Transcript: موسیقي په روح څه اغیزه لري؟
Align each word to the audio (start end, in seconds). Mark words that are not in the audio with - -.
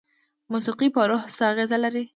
موسیقي 0.51 0.87
په 0.95 1.01
روح 1.09 1.23
څه 1.35 1.43
اغیزه 1.51 1.77
لري؟ 1.83 2.03